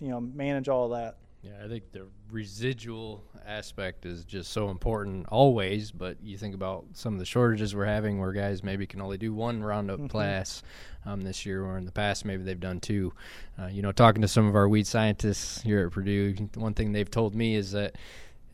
[0.00, 1.16] you know manage all that.
[1.42, 5.92] Yeah, I think the residual aspect is just so important always.
[5.92, 9.18] But you think about some of the shortages we're having, where guys maybe can only
[9.18, 10.08] do one Roundup mm-hmm.
[10.08, 10.62] class
[11.06, 13.12] um, this year, or in the past maybe they've done two.
[13.58, 16.92] Uh, you know, talking to some of our weed scientists here at Purdue, one thing
[16.92, 17.94] they've told me is that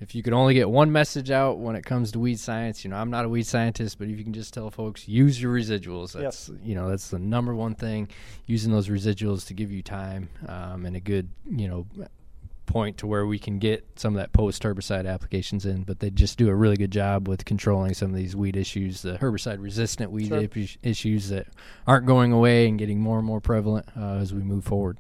[0.01, 2.91] if you can only get one message out when it comes to weed science, you
[2.91, 5.55] know, I'm not a weed scientist, but if you can just tell folks use your
[5.55, 6.59] residuals, that's yes.
[6.63, 8.09] you know, that's the number one thing.
[8.47, 11.87] Using those residuals to give you time um, and a good, you know,
[12.67, 15.83] point to where we can get some of that post herbicide applications in.
[15.83, 19.03] But they just do a really good job with controlling some of these weed issues,
[19.03, 20.67] the herbicide resistant weed sure.
[20.83, 21.47] issues that
[21.87, 24.99] aren't going away and getting more and more prevalent uh, as we move forward.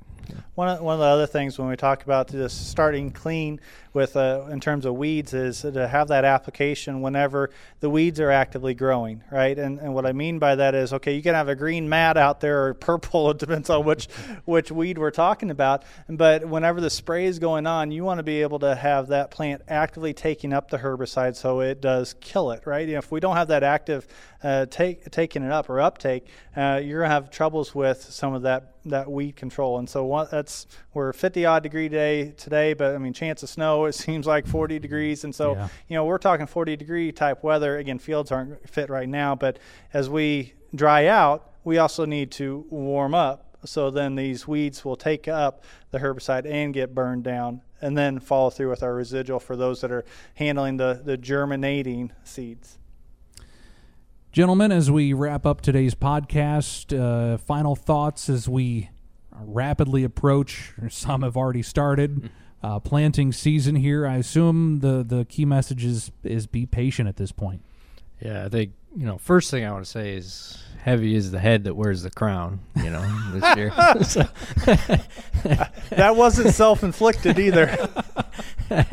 [0.54, 3.60] One of, one of the other things when we talk about just starting clean
[3.92, 8.30] with uh, in terms of weeds is to have that application whenever the weeds are
[8.30, 9.58] actively growing, right?
[9.58, 12.16] And, and what I mean by that is, okay, you can have a green mat
[12.16, 13.30] out there or purple.
[13.30, 14.06] It depends on which
[14.44, 15.84] which weed we're talking about.
[16.08, 19.30] But whenever the spray is going on, you want to be able to have that
[19.30, 22.88] plant actively taking up the herbicide so it does kill it, right?
[22.88, 24.06] if we don't have that active
[24.42, 28.42] uh, take, taking it up or uptake, uh, you're gonna have troubles with some of
[28.42, 29.78] that that weed control.
[29.78, 33.48] And so one, that's we're 50 odd degree day today, but I mean chance of
[33.48, 35.68] snow it seems like 40 degrees, and so yeah.
[35.88, 37.78] you know we're talking 40 degree type weather.
[37.78, 39.58] Again, fields aren't fit right now, but
[39.92, 43.40] as we dry out, we also need to warm up.
[43.64, 48.18] So then these weeds will take up the herbicide and get burned down, and then
[48.18, 52.78] follow through with our residual for those that are handling the the germinating seeds.
[54.34, 58.90] Gentlemen, as we wrap up today's podcast, uh, final thoughts as we
[59.30, 62.30] rapidly approach, some have already started,
[62.60, 64.04] uh, planting season here.
[64.04, 67.62] I assume the, the key message is, is be patient at this point.
[68.20, 69.18] Yeah, I think you know.
[69.18, 72.58] First thing I want to say is heavy is the head that wears the crown.
[72.74, 73.02] You know,
[73.34, 73.70] this year.
[75.90, 77.88] That wasn't self-inflicted either.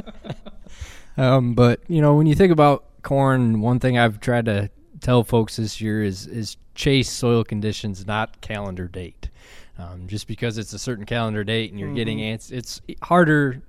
[1.17, 4.69] Um, but you know, when you think about corn, one thing I've tried to
[5.01, 9.29] tell folks this year is is chase soil conditions, not calendar date.
[9.77, 13.61] Um, just because it's a certain calendar date and you're getting ants, it's harder.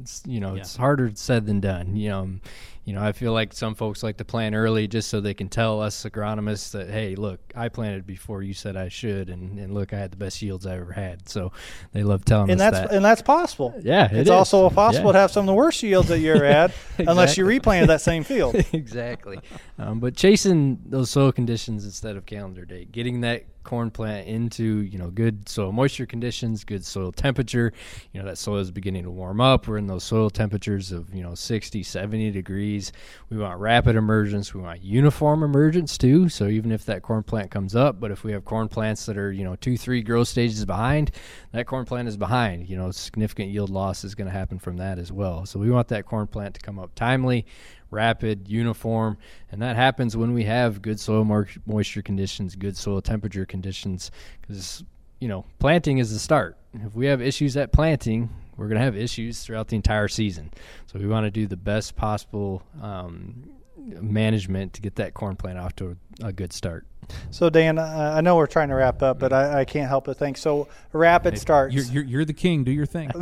[0.00, 1.94] It's, you know, it's harder said than done.
[1.96, 2.40] You know, um,
[2.84, 5.48] you know, I feel like some folks like to plant early just so they can
[5.48, 9.74] tell us agronomists that, hey, look, I planted before you said I should, and, and
[9.74, 11.28] look, I had the best yields I ever had.
[11.28, 11.52] So
[11.92, 12.96] they love telling and us that's that.
[12.96, 13.74] and that's possible.
[13.82, 14.30] Yeah, it it's is.
[14.30, 15.12] also possible Yeah.
[15.12, 17.44] to have some of the worst yields that you ever had, unless you Exactly.
[17.44, 18.54] replanted that same field.
[18.72, 19.38] exactly.
[19.78, 24.82] Um, but chasing those soil conditions instead of calendar date, getting that corn plant into
[24.82, 27.72] you know good soil moisture conditions, good soil temperature.
[28.12, 29.68] You know that soil is beginning to warm up.
[29.68, 32.92] We're in those soil temperatures of you know 60, 70 degrees.
[33.28, 34.54] We want rapid emergence.
[34.54, 36.28] We want uniform emergence too.
[36.28, 39.16] So even if that corn plant comes up, but if we have corn plants that
[39.16, 41.10] are you know two, three growth stages behind,
[41.52, 42.68] that corn plant is behind.
[42.68, 45.46] You know significant yield loss is going to happen from that as well.
[45.46, 47.46] So we want that corn plant to come up timely
[47.90, 49.18] rapid, uniform,
[49.50, 54.10] and that happens when we have good soil mo- moisture conditions, good soil temperature conditions.
[54.40, 54.84] Because
[55.20, 56.56] you know, planting is the start.
[56.72, 60.50] If we have issues at planting, we're going to have issues throughout the entire season.
[60.86, 65.58] So we want to do the best possible um, management to get that corn plant
[65.58, 66.86] off to a, a good start.
[67.30, 70.04] So Dan, uh, I know we're trying to wrap up, but I, I can't help
[70.04, 70.36] but think.
[70.36, 71.74] So rapid starts.
[71.74, 72.64] You're, you're, you're the king.
[72.64, 73.10] Do your thing.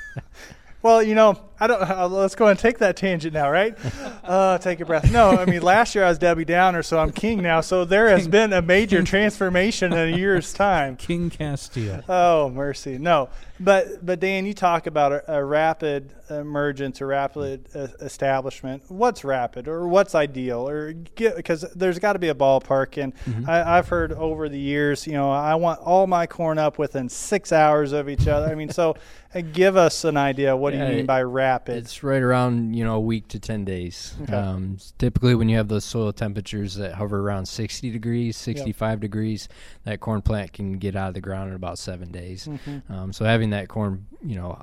[0.82, 1.82] Well, you know, I don't.
[1.82, 3.76] Uh, let's go and take that tangent now, right?
[4.30, 5.10] Uh, take a breath.
[5.10, 7.62] No, I mean, last year I was Debbie Downer, so I'm king now.
[7.62, 9.02] So there has been a major
[9.42, 10.96] transformation in a year's time.
[10.96, 12.04] king Casteel.
[12.08, 13.28] Oh mercy, no.
[13.58, 18.84] But but Dan, you talk about a, a rapid emergence or rapid uh, establishment.
[18.88, 23.02] What's rapid or what's ideal or because there's got to be a ballpark.
[23.02, 23.12] And
[23.48, 27.08] I, I've heard over the years, you know, I want all my corn up within
[27.08, 28.46] six hours of each other.
[28.46, 28.96] I mean, so
[29.34, 30.56] uh, give us an idea.
[30.56, 31.49] What do you mean by rapid?
[31.76, 34.14] It's right around you know a week to ten days.
[34.22, 34.32] Okay.
[34.32, 39.48] Um, typically, when you have those soil temperatures that hover around sixty degrees, sixty-five degrees,
[39.84, 42.46] that corn plant can get out of the ground in about seven days.
[42.46, 42.92] Mm-hmm.
[42.92, 44.62] Um, so having that corn, you know,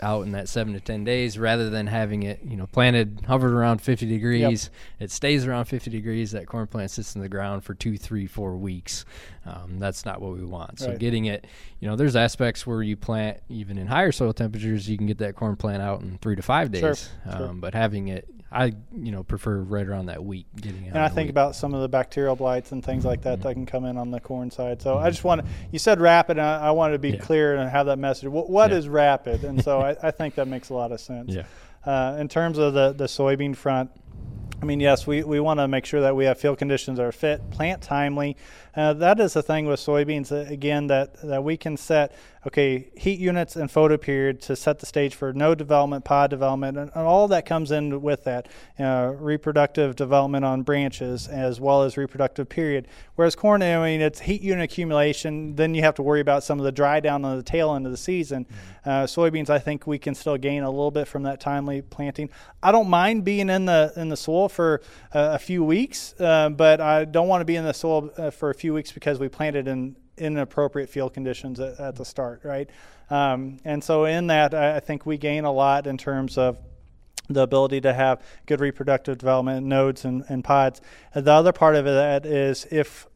[0.00, 3.52] out in that seven to ten days, rather than having it, you know, planted hovered
[3.52, 4.70] around fifty degrees,
[5.00, 6.32] it stays around fifty degrees.
[6.32, 9.04] That corn plant sits in the ground for two, three, four weeks.
[9.46, 10.80] Um, that's not what we want.
[10.80, 10.98] So Right.
[10.98, 11.46] getting it,
[11.80, 15.18] you know, there's aspects where you plant even in higher soil temperatures, you can get
[15.18, 16.80] that corn plant out in three to five days.
[17.24, 17.52] Sure, Um, sure.
[17.54, 20.94] But having it, I you know prefer right around that week getting out.
[20.94, 21.30] And I in think week.
[21.32, 23.28] about some of the bacterial blights and things like Mm-hmm.
[23.30, 24.80] that that can come in on the corn side.
[24.80, 27.20] So I just want to, you said rapid, and I, I wanted to be Yeah.
[27.20, 28.28] clear and have that message.
[28.28, 28.76] What, what Yeah.
[28.78, 29.44] is rapid?
[29.44, 31.32] And so I, I think that makes a lot of sense.
[31.34, 31.44] Yeah.
[31.84, 33.90] Uh, in terms of the, the soybean front,
[34.62, 37.04] I mean, yes, we, we want to make sure that we have field conditions that
[37.04, 38.36] are fit, plant timely.
[38.76, 42.12] Uh, that is the thing with soybeans, uh, again, that, that we can set,
[42.44, 46.76] okay, heat units and photo period to set the stage for node development, pod development,
[46.76, 48.48] and, and all that comes in with that.
[48.78, 52.88] Uh, reproductive development on branches as well as reproductive period.
[53.14, 56.58] Whereas corn, I mean, it's heat unit accumulation, then you have to worry about some
[56.58, 58.46] of the dry down on the tail end of the season.
[58.84, 62.28] Uh, soybeans, I think we can still gain a little bit from that timely planting.
[62.62, 64.80] I don't mind being in the in the soil for
[65.14, 68.54] uh, a few weeks, but I don't want to be in the soil for a
[68.54, 72.70] few weeks because we planted in inappropriate field conditions at, at the start, right?
[73.10, 76.58] Um, and so in that, I, I think we gain a lot in terms of
[77.28, 80.80] the ability to have good reproductive development nodes and, and pods.
[81.14, 83.06] And the other part of that is if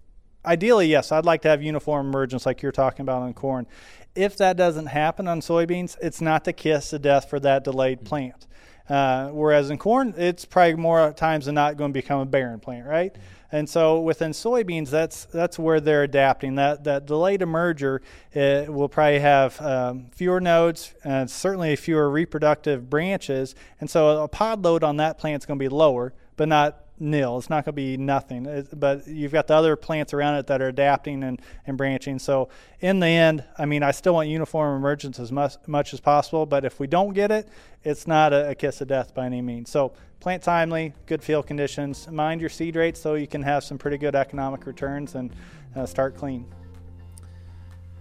[0.45, 3.67] ideally, yes, I'd like to have uniform emergence like you're talking about on corn.
[4.15, 8.05] If that doesn't happen on soybeans, it's not the kiss of death for that delayed
[8.05, 8.47] plant.
[8.89, 12.59] Uh, whereas in corn, it's probably more times than not going to become a barren
[12.59, 13.15] plant, right?
[13.51, 16.57] And so within soybeans, that's that's where they're adapting.
[16.57, 18.01] That that delayed emerger
[18.37, 24.29] uh, will probably have um, fewer nodes and certainly fewer reproductive branches, and so a
[24.29, 27.39] pod load on that plant is going to be lower, but not nil.
[27.39, 28.47] It's not going to be nothing.
[28.47, 32.19] It- but you've got the other plants around it that are adapting and, and branching.
[32.19, 32.49] So
[32.81, 36.47] in the end, I mean, I still want uniform emergence as much, much as possible.
[36.47, 37.49] But if we don't get it,
[37.85, 39.71] it's not a, a kiss of death by any means.
[39.71, 42.09] So plant timely, good field conditions.
[42.11, 45.33] Mind your seed rates so you can have some pretty good economic returns and
[45.77, 46.47] uh, start clean.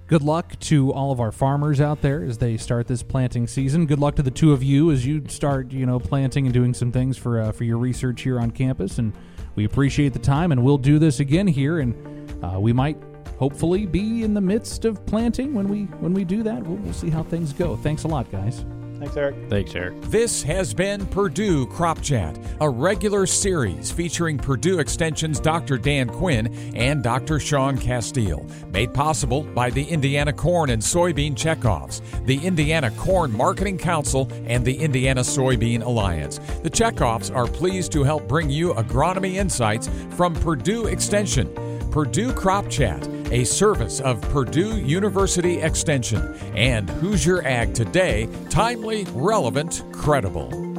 [0.08, 3.86] Good luck to all of our farmers out there as they start this planting season.
[3.86, 6.74] Good luck to the two of you as you start, you know, planting and doing
[6.74, 9.00] some things for uh, for your research here on campus.
[9.00, 9.12] And
[9.56, 11.80] we appreciate the time, and we'll do this again here.
[11.80, 11.94] And
[12.42, 12.98] uh, we might
[13.38, 16.64] hopefully be in the midst of planting when we when we do that.
[16.64, 17.76] We'll, we'll see how things go.
[17.76, 18.64] Thanks a lot, guys.
[19.00, 19.36] Thanks, Eric.
[19.50, 20.02] Thanks, Eric.
[20.04, 25.78] This has been Purdue Crop Chat, a regular series featuring Purdue Extension's Dr.
[25.78, 27.40] Dan Quinn and Dr.
[27.40, 33.78] Sean Casteel, made possible by the Indiana Corn and Soybean Checkoffs, the Indiana Corn Marketing
[33.78, 36.40] Council, and the Indiana Soybean Alliance.
[36.64, 41.54] The checkoffs are pleased to help bring you agronomy insights from Purdue Extension.
[41.98, 49.82] Purdue Crop Chat, a service of Purdue University Extension, and Hoosier Ag Today, timely, relevant,
[49.94, 50.77] credible.